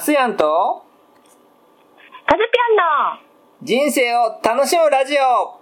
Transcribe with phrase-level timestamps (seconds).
[0.00, 0.82] マスヤンと
[2.26, 3.20] カズピョンの
[3.60, 5.60] 人生を楽しむラジオ。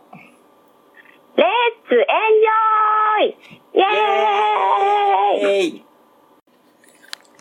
[1.37, 2.07] レッツエン
[2.39, 3.81] ジョイ!
[3.81, 5.67] イエーイ!
[5.79, 5.85] イ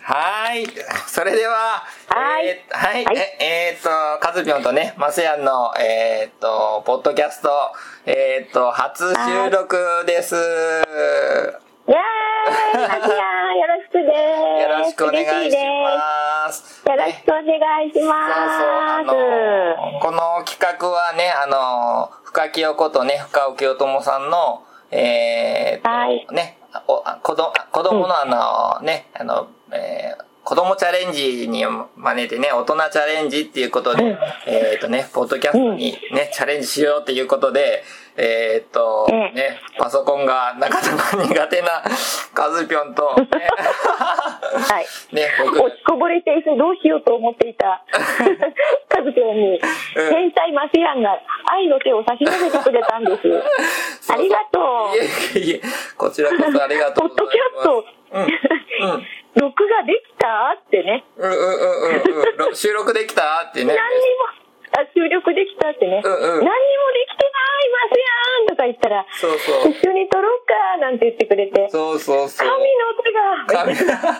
[0.02, 0.66] はい。
[1.06, 2.48] それでは、はい。
[2.48, 3.18] えーはい、はい。
[3.42, 7.50] ええーっと、カズピョンとね、マスヤンの、えーっと、ポッドキャスト、
[8.08, 10.34] えーっと、初収録です。
[10.34, 10.42] イエー
[11.94, 11.94] イ!
[12.74, 14.64] マキヤンよろしくです。
[14.64, 16.27] よろしくお願いします。
[16.48, 16.84] です。
[16.88, 26.28] よろしくお願いしそうそう、ますあの、この企画はね、あの、深清ことね、深尾清友さんの、えーはい。
[26.32, 28.26] ね、おあ子供子供のあ
[28.80, 31.66] の、ね、あの、えー子供チャレンジに
[31.98, 34.18] 真似てね、大人チャレンジっていうことで、うん。
[34.46, 37.84] えーっとね、ポッドキャストにね、チャレンジしようっていうことで、
[38.16, 41.84] えーっと、うんね、パソコンがなかなか苦手な
[42.34, 43.28] カズピョンと、ね、
[44.68, 44.86] はい。
[45.16, 47.84] ね、僕、落ちこぼれていてどうしようと思っていた。
[48.90, 50.10] カズピョンにうん。
[50.12, 54.12] 天才マシヤンが愛の手を差し伸べてくれたんです。
[54.12, 54.60] ありがと
[54.94, 55.40] う。
[55.40, 55.62] いえいえ、
[55.98, 57.28] こちらこそありがとポッド。
[57.28, 58.24] キャスト、うん。
[58.24, 59.06] うん。
[59.36, 61.06] 録画できたってね。
[61.18, 61.48] うんうんうん
[62.42, 62.56] うんうん。
[62.56, 63.76] 収録できたってね。
[63.76, 66.22] 何にもあ収録できたってね、うんうん。
[66.22, 66.52] 何にもで
[67.10, 69.72] きてないマスヤンとか言ったらそうそう。
[69.72, 71.70] 一緒に撮ろうかなんて言ってくれて。
[71.70, 72.48] そうそうそう。
[73.48, 74.18] 神の手が神。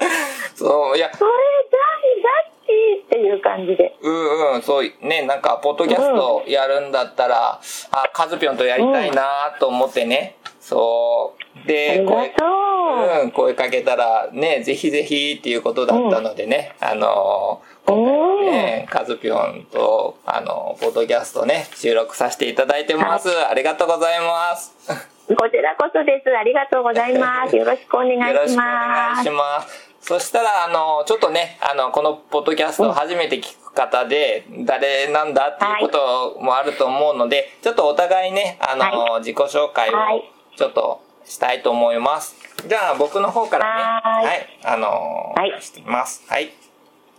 [0.54, 3.94] そう、いや、それだしだしっていう感じで。
[4.00, 10.36] うんうん、そう、ね、なんか、ポッドキャストやるんだったら、あ、カズピョンとやりたいなと思ってね。
[10.60, 11.58] そう。
[11.64, 23.30] あで、りが声、とう、うん、声かけたら、ね、ぜひぜひっていうことだったのでね、あのー、今回はね、カズピョンと、あの、ポッドキャストね、収録させていただいてます。
[23.46, 25.17] ありがとうございます。
[25.36, 29.88] こちらこそですありがとうございますよろしくお願いしますよろしくお願いします。
[30.00, 40.22] そしたら、あの、ちょっとね、あの、このポッドキャストを初めて聞く方で、誰なんだっていうこともあると思うので、ちょっとお互いね、あの、は自己紹介をはい
[40.56, 42.36] ちょっとしたいと思います。
[42.66, 46.24] じゃあ、僕の方からね、ははいい、あの、はいしてみます。
[46.28, 46.52] はい。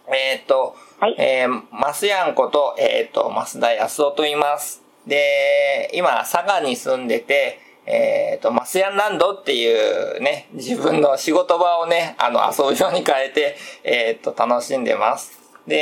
[0.08, 4.82] えっ、と、はいえー、マスヤンこと、えっ、と、増田康夫と言います。
[5.06, 15.40] で、今、佐賀に住んでて、えっ、と、マスヤンランドっていうね、自分の仕事場をね、あの、遊ぶように変えて、えっ、と、楽しんでます。
[15.68, 15.76] で、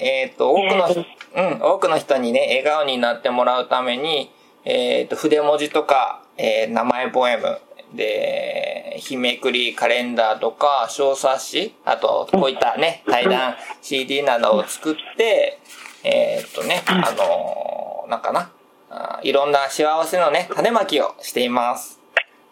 [0.00, 1.04] えっ、と、多くの人、
[1.36, 4.30] うん、多くの人にね、笑顔になってもらうために、
[4.64, 7.60] えっ、と、筆文字とか、えー名前ポエム、
[7.94, 15.58] で、日めくりカレンダーとか、小冊子、あと、こういったね、対談 CD などを作って、
[16.04, 18.50] えーっとね、あのーなんかな、
[18.94, 21.98] あいろんな幸せのね、種まきをしています。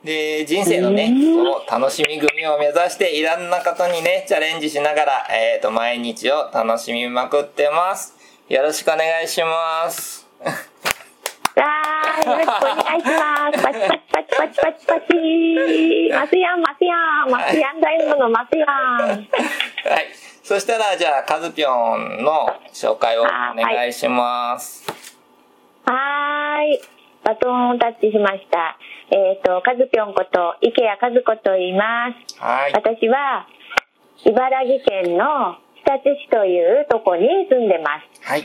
[0.03, 8.17] で、人生のね、こう楽しみ組を目指して、いろんなことにね、チャレンジしながら、えーっと、毎日を楽しみまくってます。
[8.49, 10.27] よろしくお願いします。
[10.43, 19.29] わーよろしくお願いしますパチパチパチパチパチパチマスヤンマスヤンマスヤンダイヤモンドのマスヤンはい。
[20.43, 24.89] そしたら、じゃあ、カズピョンの紹介をお願いします。
[24.89, 25.00] はー
[26.73, 26.81] い。
[27.25, 28.79] バトンをタッチしました。
[29.11, 32.41] えっ、と、カズぴょんこと、池谷和子と言います。
[32.41, 32.73] はい。
[32.73, 33.47] 私は、
[34.25, 38.23] 茨城県の日立市というとこに住んでます。
[38.23, 38.45] はい。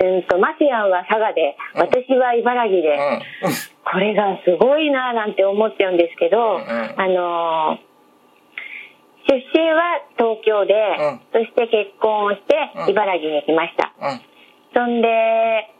[0.00, 2.94] うんと、マシアンは佐賀で、うん私は茨城で、
[3.42, 3.52] うん。
[3.90, 7.88] これがすごいなぁなんて思っちゃうんですけど、うんうんあのー
[9.28, 13.92] 出身は東京で、んそして結婚をしてうん茨城に来ました。
[14.00, 14.20] うん。
[14.74, 15.08] そんで、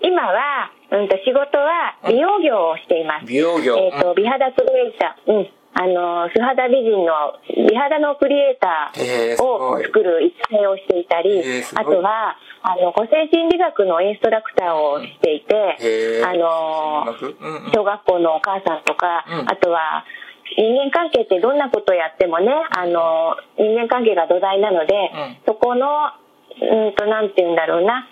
[0.03, 3.27] 今は、うんと仕事は美容業をしています。
[3.27, 3.77] 美容業。
[3.77, 5.49] えっ、と、美肌クリエイター、うん。
[5.75, 7.39] あの、素肌美人の、
[7.69, 16.29] 美肌のクリエイタへーを作る育成をしていたり、へーあとは、あの、個性心理学のインストラクターをしていて、へー。
[16.29, 17.73] あの、うんうん。
[17.73, 19.49] 小学校のお母さんとか、うん。
[19.49, 20.05] あとは、
[20.57, 25.37] 人間関係ってどんなことをやってもね、あの、人間関係が土台なので、ん。
[25.47, 25.87] そこの、
[26.61, 28.09] うんと、なんて言うんだろうな、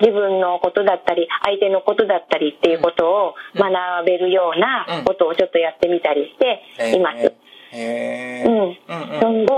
[0.00, 7.32] 自分のことだったり、相手のことだったりっていうことを学べるようなことをちょっとやってみたりしています。
[7.72, 8.56] へーうん。
[8.56, 9.52] うんうんそんで、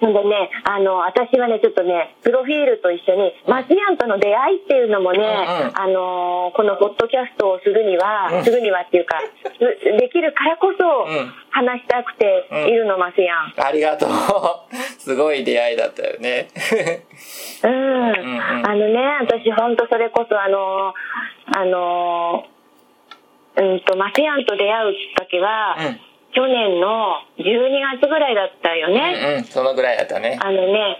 [0.00, 5.26] そんでね、あの、私はね、ちょっとね、プロフィールと一緒に、マツヤンとの出会いっていうのもね、んうん
[5.74, 9.58] あの、このポッドキャストをするには、うんするにはっていうか、す
[9.98, 13.54] できるからこそん、話したくているの、マツヤン。
[13.56, 14.08] ありがとう。
[14.98, 16.48] すごい出会いだったよね。
[17.64, 17.70] うん。
[17.70, 20.94] んあのね、私ほんとそれこそあの、
[21.54, 22.44] あの、
[23.56, 29.14] うんと、マツヤンと出会うきっかけは、うん去年の12月ぐらいだったよね。
[29.14, 30.38] うんうん、そのぐらいだったね。
[30.40, 30.98] あのね、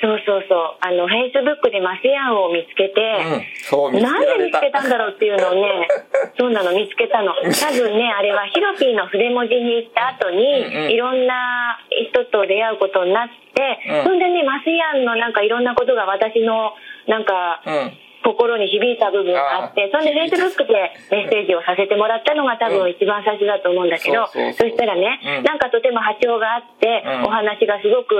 [0.00, 0.78] そうそうそう。
[0.80, 5.88] あの、フェイスブックでマスヤンを見つけて、うんそう見つけなんで見つけたんだろうっていうのをね、
[6.38, 7.34] そうなの、見つけたの。
[7.34, 16.74] 多分ね、あれはヒロピーの筆文字に行った後に、うんうんいろんな人と出会うことになって、うんそんでね、マスヤンのなんかいろんなことが私の、
[17.06, 17.92] なんか、うん
[18.24, 25.44] 心に響いた部分があってそんでフェイスブックでメッセージをさせてもらったのが多分一番最初だと思うんだけど、そしたらね、うん。
[25.44, 27.24] なんかとても波長があって、うん。
[27.24, 28.14] お話がすごく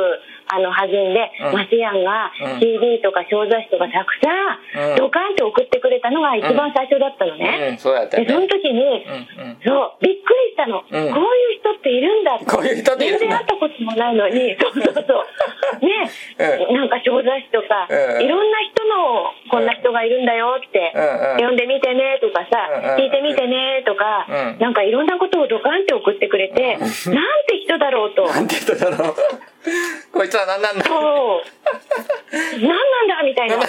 [0.49, 1.53] あの弾んで、うん。
[1.53, 2.61] マスヤンがうん。
[2.61, 4.33] CD とか小雑誌とかたくさ
[4.91, 4.95] うん。
[4.95, 7.73] んドカンって送ってくれたのが一番最初だったのね。
[7.73, 7.79] うん。
[7.79, 9.05] そうやったでその時に、
[9.63, 10.83] そうびっくりしたの、ん。
[10.89, 12.47] こういう人っているんだって。
[12.47, 13.29] こういう人っているんだ。
[13.29, 14.57] 全然会ったこともないのに。
[14.59, 15.27] そうそうそう。
[15.85, 16.11] ね、
[16.69, 18.25] うなんか小雑誌とか、うん。
[18.25, 20.93] いろんな人のこんな人がいるんだよって、
[21.37, 21.59] 読ん。
[21.59, 24.59] でみてねとかさ、聞いてみてねとか、うん。
[24.61, 28.25] なんかいろんなことをドカンって送ってくれて、なんて人だろうと。
[28.27, 29.15] なんて人だろう
[30.13, 30.85] こいつは何なんだ？
[30.85, 31.43] そう。
[32.33, 33.57] 何なんだみたいな。
[33.59, 33.67] どんな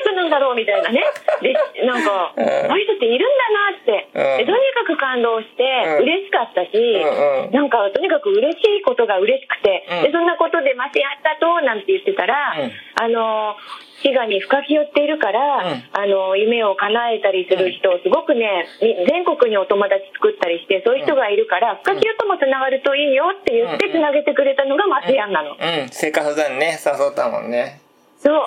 [0.00, 1.02] 人なんだろうみたいなね。
[1.40, 1.52] で、
[1.84, 4.08] なんか、うんああいう人っているんだなって。
[4.14, 7.02] うんでとにかく感動してうん嬉しかったし、ん
[7.46, 12.72] うんなんかとにかく嬉しいことが嬉しくて、うんでそんなことでまたやったとなんて言ってたら、うん
[13.02, 13.56] あの、
[14.02, 15.82] 滋賀に深き寄っているから、うん。
[15.94, 23.92] あの、夢を叶えたりする人、すごくね、み全国にお友達作ったりして、そういう人がいるから、深き寄ともつながるといいよって言ってうん。
[23.92, 25.52] つなげてくれたのがマスヤンなの。
[25.52, 25.88] うん。
[25.90, 27.80] 生活だね誘ったもんね。
[28.22, 28.38] そう。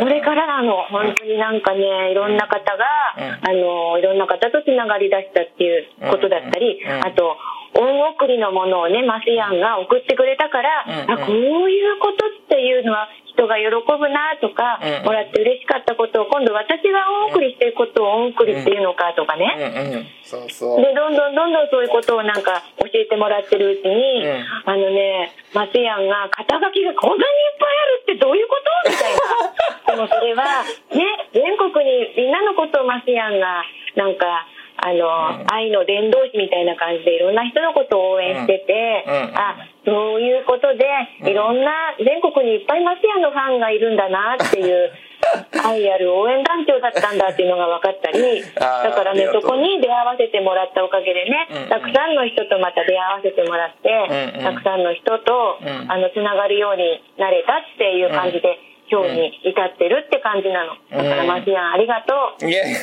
[0.00, 2.84] それからなの、本当になんかね、いろんな方が、
[3.16, 3.48] うん。
[3.48, 6.90] あの、いろんな方とつながり出したっていうことだったり、うん。
[6.90, 7.06] うん。
[7.06, 7.36] あと、
[7.74, 11.22] 恩送りのものをね、マスヤンが送ってくれたから、うんうん。
[11.22, 14.92] あ、こういうことっていうのは人が喜ぶなとか、うん。
[14.92, 19.40] うんもらって嬉しかったことを、今度私が恩送りしてることを恩送りっていうのかとかうん。
[19.40, 19.50] ね。
[19.58, 20.06] うん。
[20.22, 20.80] そうそう。
[20.80, 24.44] で、どんどんどんどんそういうことをなんか教えてもらってるうちに、うん。
[24.64, 28.56] あのね、マスヤンが肩書きがこんなにいっぱいあるってどういうこ
[28.86, 29.96] とみたいな。
[29.96, 33.64] でもそれは、ね、全国にみんなのことをマスヤンが、
[33.96, 34.46] なんか、
[34.82, 39.14] あの、愛の伝道師みたいな感じでいろんな人のことを応援してて、うん。
[39.14, 39.38] うん。
[39.38, 39.54] あ、
[39.86, 40.82] そういうことで、
[41.22, 44.90] いろんな、全国にいっぱいマスヤンのファンがいるんだなっていう、
[45.64, 49.42] 愛ある応援団長だったんだっていうのが分かったり、だからね、そう。
[49.42, 51.62] こに出会わせてもらったおかげでね、うん。
[51.62, 53.88] うんたくさんの人とまた出会わせてもらって、
[54.34, 54.38] うん。
[54.38, 54.44] うん。
[54.44, 55.86] たくさんの人と、うん。
[55.90, 58.58] あの、つながるようになれたっていう感じで、
[58.92, 60.76] 今日に至ってるって感じなの。
[60.90, 62.50] だから、うんマシアンありがとう。
[62.50, 62.78] いやいや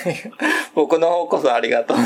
[0.73, 1.97] 僕の方こそありがとう。
[1.97, 2.05] ね。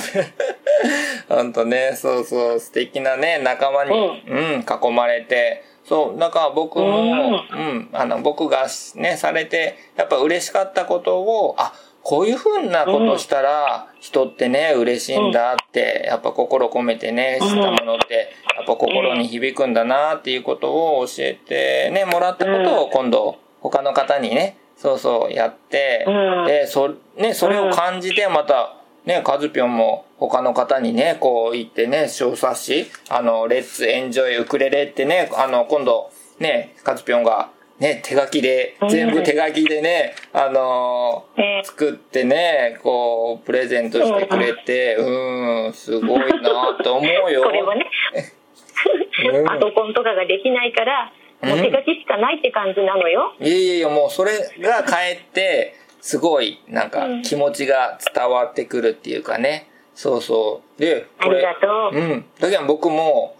[1.29, 26.45] ほんとね、そうそう、素敵なね、仲間に、うん、囲まれて、そう、だから僕も、うん、あの、僕がね、されて、やっぱ嬉しかったことを、あ、こういうふうなことしたら、人ってね、嬉しいんだって、やっぱ心込めてね、したものって、やっぱ心に響くんだなっていうことを教えてね、もらったことを今度、他の方にね、そうそうやって、うん。
[26.45, 37.49] で、そ、ね、それを感じて、また、ね、カズピョンも他の方にね、こう言ってね、小冊子、あの、レッツエンジョイウクレレってね、あの、今度、ね、カズピョンが、
[37.79, 41.61] ね、手書きで、全部手書きでね、あのーえ。
[41.63, 47.43] ー作ってね、こう、プレゼントしてくれて、うん、すごいなと思うよ。
[47.47, 47.85] これもね、
[49.33, 49.45] うん。
[49.45, 51.11] パソコンとかができないから、
[51.43, 53.33] もう手書きしかないって感じなのよ。
[53.39, 59.69] いやいやいや、もうそれがかえって、すごい、なんかうん気持ちが伝わってくるっていうかね。
[59.95, 60.81] そうそう。
[60.81, 61.45] で、これ。
[61.45, 62.25] ありがとううん。
[62.39, 63.35] だけど僕も、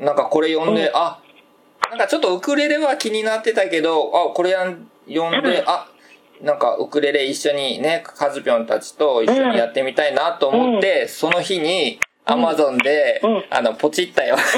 [0.00, 1.20] なんかこれ読んで、あ、
[1.90, 5.88] なんかちょっとウクレレは気になってたけど、あ、これやん読んで、あ、
[6.42, 14.36] なんかウクレレ一緒にね、カズピョンたちと一緒にやってみたいなと思って、その日に、アマゾンで、うんあの、ポチったよ。
[14.42, 14.50] そう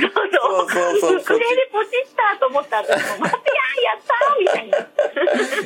[0.00, 0.10] そう
[0.44, 0.70] そう。
[0.70, 4.78] そうそうそうウクレレポチったと思った後も、マスヤンやったーみたいな。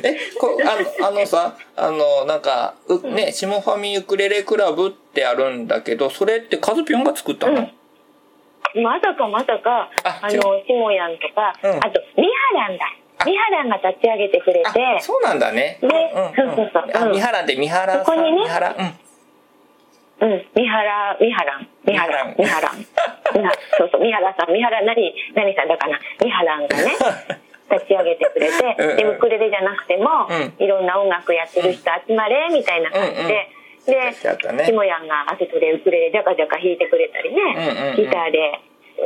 [0.03, 7.71] え、こあのあのさ、あの、なんか、うね、下ファミウクレレクラブってあるんだけど、それってカズピョンが作ったの、うん
[8.75, 12.85] まさかまさか、ああの、シモヤンとか、うんあと、ミハランだ。
[13.25, 15.79] ミハランが立ち上げてくれて、あ、そうなんだね。
[15.81, 18.05] でうんうんそうそうそうあ、うん三原って三原さん。
[18.05, 18.47] そこにね
[20.27, 23.43] ミハラ、ミハラン、ミハラン、ミハラン。
[23.43, 26.91] なそうそう、ミハラさん、ミハラ何、何さんだかな、ミハランがね、
[27.71, 28.97] 立ち上げてくれて、うんうん。
[28.97, 30.63] で、ウクレレじゃなくても、うん。
[30.63, 33.47] いろんな音楽やってる人集まれ、みたいな感じで、
[34.27, 34.57] やったね。
[34.59, 37.95] で、シモヤンがあそこでウクレレジャカジャカ弾いてくれたりね、うんうんうん。
[37.95, 38.59] ギターで、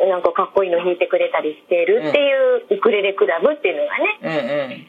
[0.10, 4.88] なんかかっこいいの弾いてくれたりしてるっていうウクレレクラブっていうのがね、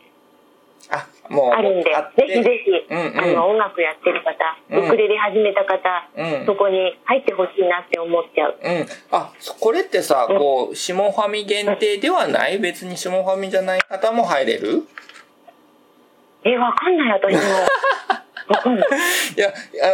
[1.30, 3.18] もうあるんでぜひぜひ、うんうん。
[3.18, 4.34] あの音楽やってる方、
[4.70, 4.86] うん。
[4.86, 6.46] ウクレレ始めた方、うん。
[6.46, 8.58] そこに入ってほしいなって思っちゃう。
[8.62, 8.86] うん。
[9.10, 10.38] あ、そこれってさ、うん。
[10.38, 12.58] こう、下ファミ限定ではない？
[12.58, 14.82] 別に下ファミじゃない方も入れる？
[16.44, 17.40] えわかんない私も
[18.44, 19.52] いいや、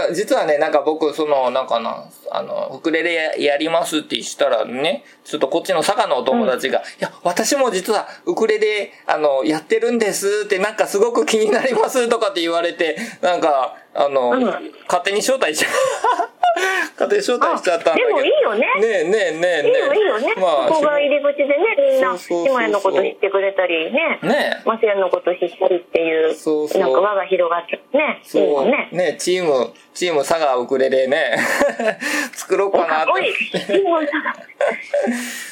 [0.08, 14.42] あ実はね、なんか僕、その、なんかな、あの、ウクレレややりますってしたらね、ちょっとこっちの坂のお友達が、いや、私も実はウクレレ、あの、やってるんですって、なんかすごく気になりますとかって言われて、なんか、あの、うん。
[14.42, 16.30] 勝手に招待しちゃ、勝
[17.08, 18.08] 手に招待しちゃったんだけど。
[18.08, 18.66] でもいいよね。
[18.80, 24.68] ねえねえねえねいいよいいよね、まあ、ここが入り口でねみんな島屋のこと知ってくれたりねねえ。
[24.68, 26.82] マスヤのこと知ったりっていうそうそう。
[26.82, 28.88] なんか輪が広がってねいいそう、よね。
[28.92, 31.36] ね、チーム、チーム佐賀ウクレレね、
[32.34, 33.76] 作ろうかなかって。
[33.76, 34.12] いいもんさ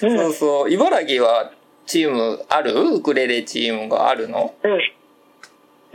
[0.02, 1.50] うんそうそう、茨城は
[1.86, 2.72] チームある？
[2.74, 4.54] ウクレレチームがあるの？
[4.62, 4.80] うん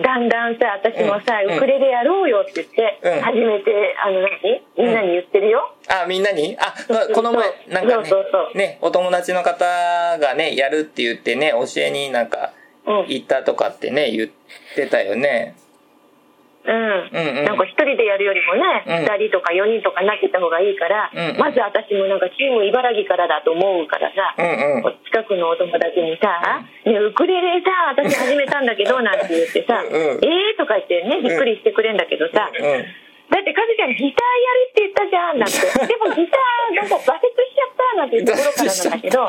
[0.01, 1.57] だんだんさ私もさ、うん。
[1.57, 3.21] ウクレレやろうよって言って、うん。
[3.21, 4.61] 初めてあの何？
[4.77, 6.57] みんなに言ってるよ、あ、みんなに？
[6.59, 6.73] あ
[7.13, 8.57] この前、なんかねそうそうそう。
[8.57, 12.53] ね、お友達の方がね、やるって言ってね、教えになんか
[12.85, 13.05] うん。
[13.07, 14.29] 行ったとかってね、言っ
[14.75, 15.55] てたよね。
[16.65, 24.95] うんなんか一人でやるよりもね、うん二人とか四人とかなってた方がいいから、うんまず私もなんかチーム茨城からだと思うからさ、うんうん。
[25.05, 32.85] 近くのお友達にさ「ね、ウクレレさ私始めたんだけど」 なんて言ってさ「うんうんえー?」とか言ってねびっくりしてくれんだけどさ、うん。
[33.29, 39.25] だってカズちゃんギターやるって言ったじゃんなんて でもギターなんか挫折しちゃったなんていうところからなんだけど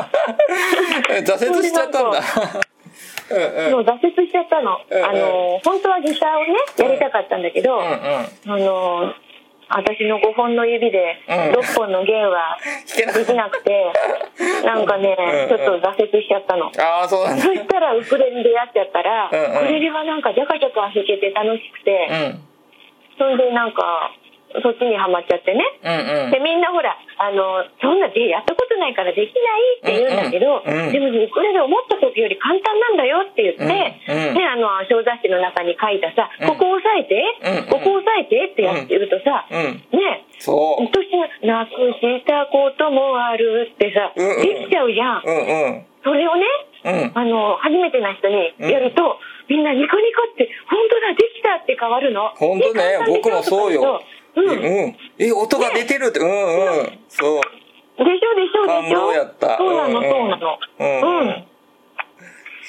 [1.34, 2.73] 挫折しちゃったんだ。
[3.30, 3.72] うんうん。
[3.72, 7.80] もう挫折しちゃったの、あの本当はギターをねやりたかったんだけど。
[7.80, 9.14] あの
[9.68, 13.92] 私の5本の指でうん6本の弦はできなくて、
[14.64, 15.16] なんかね
[15.48, 16.70] ちょっと挫折しちゃったの。
[16.70, 17.00] た。
[17.00, 17.42] ああ、そうなんだ。
[17.42, 22.40] そしたらウクレレでやっちゃったら、ウクレレはなんかジャカジャカ弾けて楽しくて、うん。
[23.18, 24.12] それでなんか
[24.62, 25.64] そっちにはまっちゃってね。
[25.82, 26.38] うんうんで。
[26.38, 29.34] みんなほらあのそんなでやったことないからでき
[29.82, 39.98] ないって言うんだけど、うんうんうんでもウクレレ思った時より簡単なんだよって言って、うんうんであの小雑誌の中に書いたさ、うんここ押さえて、ここ押さえてってやってるとさ、うん。
[39.98, 40.86] ねそう。
[40.86, 45.22] 年なくしたこともあるってさ、うんうんできちゃうじゃん。
[45.24, 45.86] うんうん。
[46.04, 46.44] それをね、
[46.84, 47.18] うん。
[47.18, 49.18] あの、初めてな人にやると、
[49.48, 52.28] みんなニコニコって、本当だ、できたって変わるの。
[52.36, 54.02] ほんとね僕もそうよ
[54.46, 54.96] うん。
[55.18, 56.20] え、音が出てるって。
[56.20, 56.98] うんうん。
[57.08, 57.40] そう。
[57.98, 58.04] うん。
[58.04, 60.58] でしょでしょで感しょ動やったそうなの、うんうんそうなの。
[60.78, 61.44] うんうん。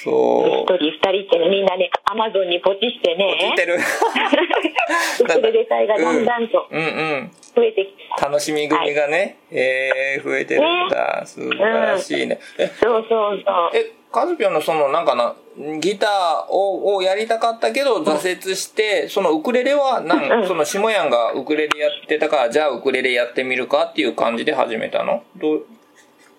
[0.03, 3.17] そ一人二人ってね、みんなね、アマゾンにポチしてう。
[3.17, 3.77] ね出、てる。
[3.77, 7.31] ウクレレ隊がだんだんとうんうん。
[7.55, 8.27] 増えてきた。
[8.27, 11.23] 楽しみ組がね、えー、増えてるんだ。
[11.25, 12.39] 素晴らしいね。
[12.59, 13.77] え、そうそうそう。
[13.77, 15.35] え、カズピョンのその、なんかな、
[15.79, 18.15] ギターををやりたかったけど挫
[18.47, 25.23] 折して、そのウクレレは、なん、うんその下やんがウクレレやってたから、じゃあウクレレやってみるかっていう感じで始めたの？
[25.35, 25.65] どう？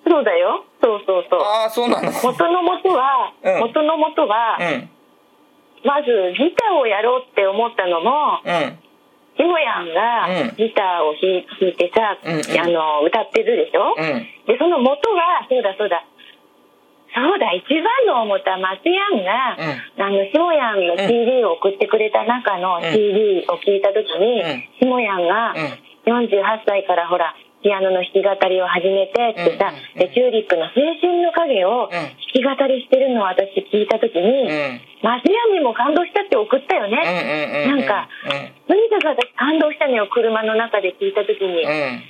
[0.09, 0.65] そうだよ。
[0.81, 1.41] そうそうそう。
[1.41, 2.11] ああ、そうなの。
[2.11, 4.91] 元の元は、うん元の元は、うん。
[5.85, 8.79] まずギターをやろうって思ったのも、うん。
[9.37, 14.27] ひもやんがうんギターを弾いてさ、うんうんあの歌ってるでしょ、うん。
[14.49, 16.07] でその元がそうだそうだ
[17.17, 25.57] そうだ一番の元は松やんが、あのしもやんの CD を送ってくれた中のん CD を聞いた時に、うんしもやんが
[26.05, 27.35] 48歳からほら
[27.67, 30.71] ピアノの弾き語りを始めてってさ、チューリップの青
[31.03, 34.81] 春の影をん弾き語りしてるのを私聞いた時に、うん。
[35.03, 37.75] 松やんにも感動したって送ったよね、うん。
[37.75, 37.83] うん。
[37.83, 38.09] なんか、
[38.69, 41.71] とにかく私感動したのよ車の中で聞いた時に、うん。
[41.71, 42.07] え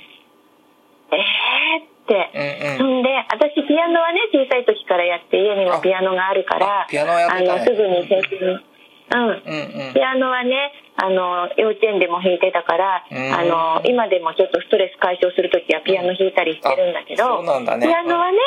[1.81, 2.77] ーって、うん。
[2.77, 8.63] そんで私ピアノはね小さい時からやって家にもピアノがあるからあピアノやってたねあのすぐに青春
[9.07, 9.87] うんうん。
[9.87, 9.93] うん。
[9.93, 17.85] ピアノはねあの幼稚園でも弾いてたから、うんあの今でもちょっとストレス解消する時はピアノ弾いたりしてるんだけど、そうなんだね。
[17.85, 18.41] ピアノはね、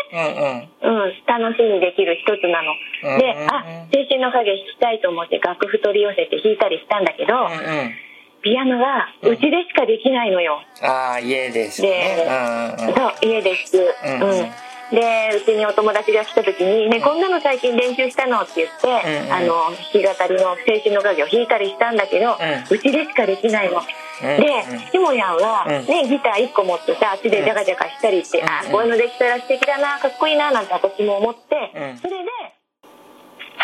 [0.83, 1.07] うんうん。
[1.07, 2.75] うん、楽しみできる一つなの。
[2.75, 7.95] うんで、あ、青春の影弾きたいと思って楽譜取り寄せて弾いたりしたんだけど、うんうん。
[8.43, 10.59] ピアノはうちでしかできないのよ。
[10.83, 12.75] ああ、家ですでね。
[12.81, 12.95] うんうん。
[12.95, 13.79] そう、家です。
[13.79, 13.81] う
[14.11, 14.70] んうん。
[14.91, 19.33] で、うちにお友達が来た時に、ね、こんなの最近練習したのって言って、うんうん。
[19.33, 23.79] あの、弾き語りの青春の影を弾いたりしたんだけど、ううちでしかできないの。
[23.79, 23.85] うん
[24.21, 24.37] で、
[24.93, 25.87] しもやんは、うん。
[25.87, 28.45] ね、ギター1個持ってさ、あっちでジャカジャカしたりして、うん。
[28.45, 31.97] あ、こういうのできたら素敵だな、かっこいいな、なんて私も思って、うん。
[31.97, 32.29] それで、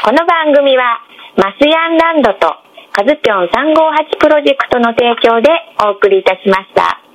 [0.02, 1.00] この番組は、
[1.36, 2.54] マスヤンランドと、
[2.92, 5.50] カズピョン358プロジェクトの提供で
[5.84, 7.05] お送りいたしました。